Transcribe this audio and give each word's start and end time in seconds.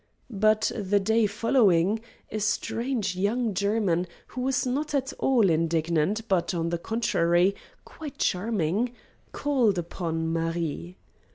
But 0.33 0.71
the 0.75 0.99
day 0.99 1.27
following 1.27 2.01
a 2.31 2.39
strange 2.39 3.15
young 3.15 3.53
German 3.53 4.07
who 4.29 4.41
was 4.41 4.65
not 4.65 4.95
at 4.95 5.13
all 5.19 5.47
indignant, 5.47 6.27
but, 6.27 6.55
on 6.55 6.69
the 6.69 6.79
contrary, 6.79 7.53
quite 7.85 8.17
charming, 8.17 8.93
called 9.31 9.77
upon 9.77 10.33
Marie. 10.33 10.97